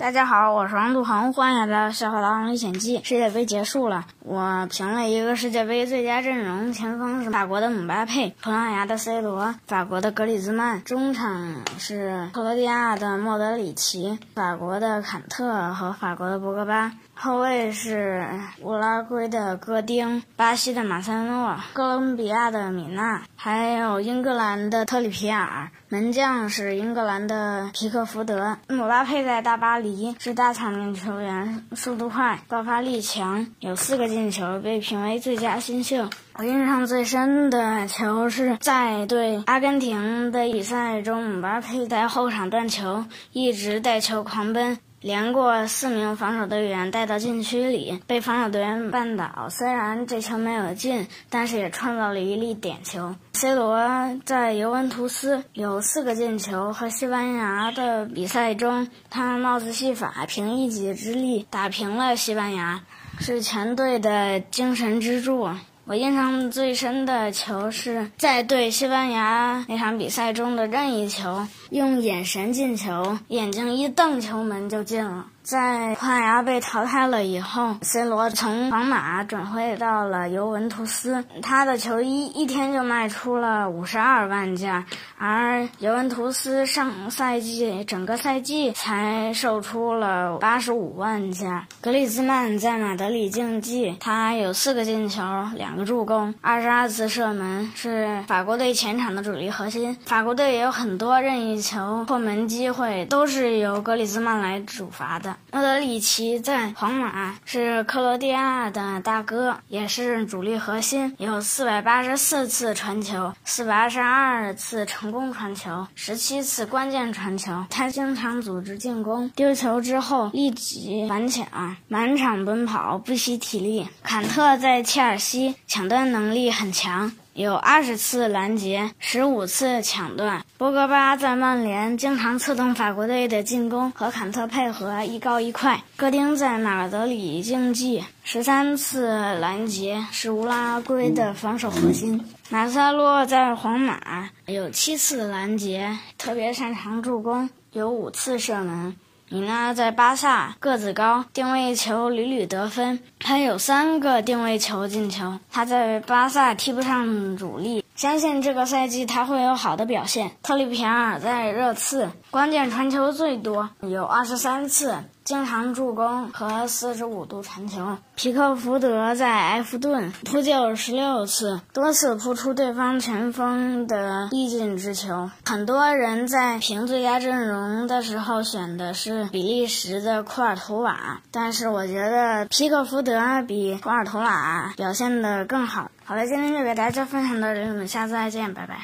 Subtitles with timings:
[0.00, 3.00] 大家好，我是王杜恒，欢迎来到《笑话狼王历险记》。
[3.04, 18.24] 世界杯结束了，我评了一个世界杯最佳阵容：前锋是法国的姆巴佩，葡萄牙的 C 罗，法国的格里兹曼；中场是克罗地亚的莫德里奇，法国的坎特和法国的博格巴；后卫是
[18.60, 25.68] 乌拉圭的戈丁，巴西的马塞诺，哥伦比亚的米纳，还有英格兰的特里皮尔。
[25.88, 28.56] 门将是英格兰的皮克福德。
[28.68, 36.08] 姆巴佩在大巴黎是大场面球员，速度快，爆发力强，有四个进球，被评为最佳新秀。
[36.34, 44.78] 我印象最深的球是在对阿根廷的比赛中，姆巴佩在后场断球，一直带球狂奔。
[45.00, 49.48] 连过四名防守队员带到禁区里，被防守队员绊倒。
[49.48, 53.14] 虽然这球没有进，但是也创造了一粒点球。
[53.34, 53.78] C 罗
[54.24, 62.82] 在尤文图斯有四个进球，和西班牙的比赛中，他帽子戏法，凭一己之力打平了西班牙，
[63.20, 65.48] 是全队的精神支柱。
[65.88, 75.24] 我印象最深的球是在对西班牙那场比赛中的任意球，用眼神进球，眼睛一瞪，球门就进了。
[75.48, 84.84] 在葡萄牙被淘汰了以后，C 罗从皇马转会到了尤文图斯，他的球衣一天就卖出了五十二万件，
[85.16, 91.62] 而尤文图斯上赛季整个赛季才售出了八十五万件。
[91.80, 95.22] 格里兹曼在马德里竞技，他有四个进球，
[95.54, 99.96] 两个助攻，二十二次射门，是法国队前场的主力核心。
[100.04, 105.34] 法国队也有很多任意球破门机会，都是由格里兹曼来主罚的。
[105.50, 117.64] 莫德里奇在皇马是克罗地亚的大哥，也是主力核心，有四百八十四次传球，四百二十二次成功传球，十七次关键传球。
[117.70, 121.46] 他经常组织进攻，丢球之后立即反抢，
[121.88, 123.88] 满场奔跑，不惜体力。
[124.02, 127.10] 坎特在切尔西抢断能力很强。
[127.38, 130.44] 有二十次拦截，十五次抢断。
[130.56, 135.80] 博格巴在曼联经常策动法国队的进攻，和坎特配合一高一快。
[135.96, 139.06] 戈丁在马德里竞技，十三次
[139.36, 142.20] 拦截，是乌拉圭的防守核心。
[142.48, 148.96] 马塞洛在皇马有七次拦截，特别擅长助攻，有五次射门。
[149.30, 155.38] 米纳在巴萨个子高，定位球屡屡得分，他有三个定位球进球。
[155.50, 160.30] 他在巴萨踢不上主力，相信这个赛季他会有好的表现。
[160.42, 164.96] 特里皮尔在热刺关键传球最多，有二十三次。
[165.28, 167.98] 经常助攻和四十五度传球。
[168.14, 175.30] 皮克福德在埃弗顿扑救十六次，多次扑出对方前锋的必进之球。
[175.44, 185.90] 很多人在评最佳阵容的时候选的是比利时的库尔图瓦，但是我觉得皮克福德比库尔图瓦表现的更好。
[186.06, 188.78] 好了，今天就给大家分享到这里，我们下次再见，拜拜。